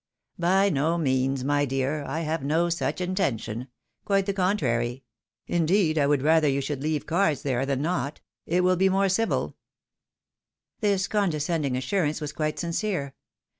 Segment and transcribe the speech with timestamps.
[0.55, 3.67] "By no means, my dear,— I have no such intention;
[4.03, 5.03] quite the contrary;
[5.45, 9.09] indeed, I would rather you should leave cards there than not; it will be more
[9.09, 9.53] civU."
[10.79, 13.13] This condescending assurance was quite sincere.